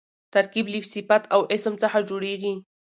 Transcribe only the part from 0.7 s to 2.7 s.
له صفت او اسم څخه جوړېږي.